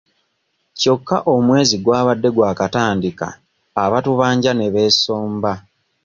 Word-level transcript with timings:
Kyokka 0.79 1.17
omwezi 1.33 1.75
gw'abadde 1.83 2.29
gwakatandika 2.35 3.27
abatubanja 3.83 4.51
ne 4.55 4.67
beesomba. 4.73 5.53